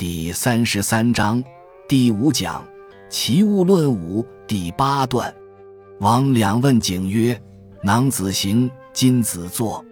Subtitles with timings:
[0.00, 1.44] 第三十三章
[1.86, 2.66] 第五讲
[3.10, 5.30] 齐物论武第八段。
[5.98, 7.38] 王两问景曰
[7.84, 9.84] ：“囊子行，金子坐。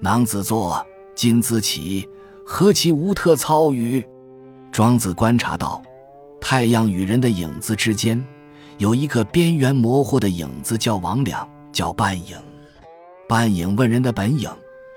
[0.00, 0.82] 囊子坐，
[1.14, 2.08] 金子起，
[2.46, 4.02] 何其无特操于？”
[4.72, 5.82] 庄子观察到，
[6.40, 8.24] 太阳与人的影子之间
[8.78, 12.38] 有一个边缘模糊的影子，叫王两，叫半影。
[13.28, 14.50] 半影问人的本影：“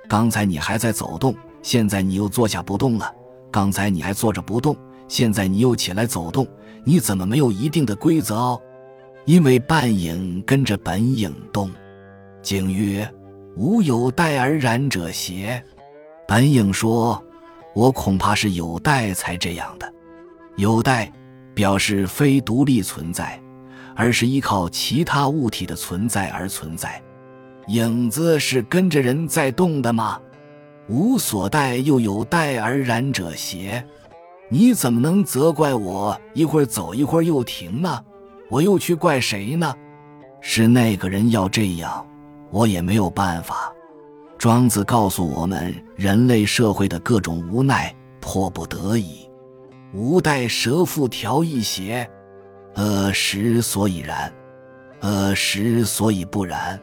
[0.08, 3.14] 刚才你还在走动，现在你又坐下不动了。
[3.56, 4.76] 刚才你还坐着不动，
[5.08, 6.46] 现在你又起来走动，
[6.84, 8.62] 你怎么没有一定的规则哦？”
[9.24, 11.72] 因为半影跟着本影动。
[12.42, 13.10] 景曰
[13.56, 15.64] ：“吾有待而然者邪？”
[16.28, 17.24] 本影说。
[17.74, 19.94] 我恐怕是有待才这样的，
[20.56, 21.12] 有待
[21.54, 23.38] 表示非独立存在，
[23.98, 27.02] 而是依靠其他物体的存在而存在。
[27.68, 30.18] 影子是跟着人在动的吗？
[30.88, 33.84] 无所待又有待而然者邪？
[34.50, 38.04] 你怎么能责怪我一会儿走一会儿又停呢？
[38.50, 39.74] 我又去怪谁呢？
[40.40, 42.06] 是那个人要这样，
[42.52, 43.74] 我也没有办法。
[44.38, 49.28] 庄子告诉我们，人类社会的各种无奈、迫不得已，
[49.92, 52.08] 无待蛇腹调一邪？
[52.76, 54.32] 呃，时所以然，
[55.00, 56.80] 呃，时所以不然。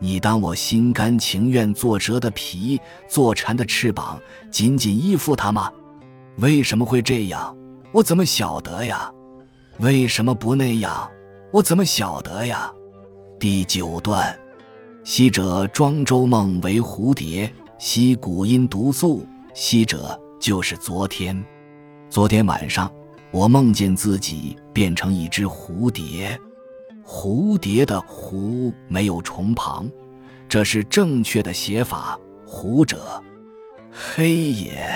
[0.00, 5.72] 你当我心甘情愿做蛇的皮，做蝉的翅膀，紧紧依附它吗？
[6.38, 7.56] 为什么会这样？
[7.92, 9.10] 我怎么晓得呀？
[9.78, 11.10] 为什么不那样？
[11.52, 12.72] 我怎么晓得呀？
[13.40, 14.38] 第九段。
[15.04, 19.26] 昔者庄周梦为蝴蝶，昔古音独宿。
[19.54, 21.42] 昔者就是昨天，
[22.10, 22.92] 昨天晚上
[23.32, 26.38] 我梦见自己变成一只蝴蝶。
[27.10, 29.90] 蝴蝶的“蝴”没有虫旁，
[30.46, 32.20] 这是正确的写法。
[32.46, 33.24] 蝴者，
[33.90, 34.86] 黑也。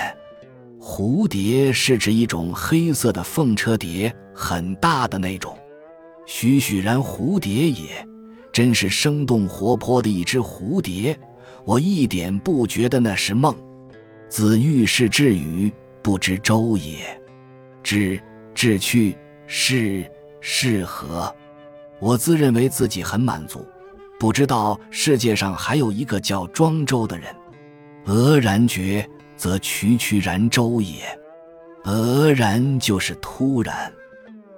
[0.79, 5.57] 蝴蝶是指一种黑色的凤车蝶，很大的那种。
[6.27, 8.07] 栩栩然蝴蝶也。
[8.51, 11.19] 真是生动活泼的一只蝴蝶，
[11.65, 13.55] 我一点不觉得那是梦。
[14.29, 17.19] 子欲是至于不知周也，
[17.81, 18.21] 至
[18.53, 20.05] 至去是
[20.41, 21.35] 是何？
[22.03, 23.65] 我自认为自己很满足，
[24.19, 27.33] 不知道世界上还有一个叫庄周的人。
[28.07, 31.17] 俄然觉，则渠渠然周也。
[31.85, 33.89] 俄然就是突然，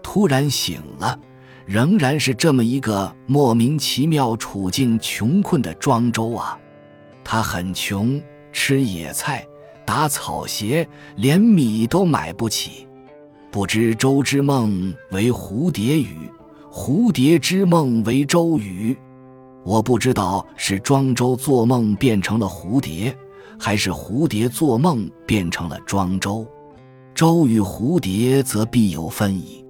[0.01, 1.19] 突然醒了。
[1.67, 6.59] 仍然是这么一个莫名其妙、处境穷困的庄周啊！
[7.23, 8.19] 他很穷，
[8.51, 9.45] 吃野菜，
[9.85, 12.87] 打草鞋，连米都买不起。
[13.51, 16.24] 不知周之梦为蝴蝶语，
[16.77, 18.95] 蝴蝶之梦为周瑜。
[19.63, 23.17] 我不知道是庄周做梦变成了蝴蝶，
[23.57, 26.45] 还是蝴蝶做梦变成了庄周。
[27.15, 29.65] 周与蝴蝶则必有分矣。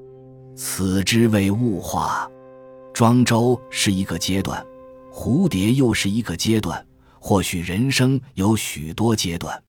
[0.55, 2.27] 此之谓物化，
[2.91, 4.65] 庄周是一个阶段，
[5.13, 6.83] 蝴蝶又是一个阶段，
[7.19, 9.63] 或许人生有许多阶段，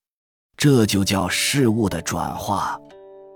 [0.56, 2.80] 这就叫事物的转化。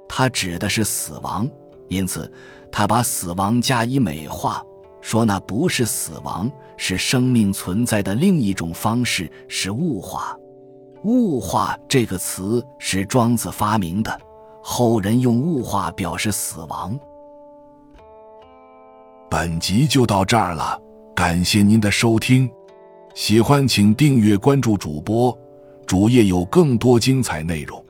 [0.08, 1.46] 它指的是死亡，
[1.90, 2.32] 因此
[2.70, 4.64] 他把死亡加以美化，
[5.00, 10.36] 说那不是死亡，是生命存在的另一种方式，是物化。
[11.02, 14.20] 物化这个词是庄子发明的，
[14.62, 16.98] 后人用物化表示死亡。
[19.28, 20.80] 本集就到这儿了，
[21.14, 22.48] 感谢您的收听，
[23.14, 25.36] 喜欢请订阅关注主播，
[25.86, 27.84] 主页有更多精彩内容。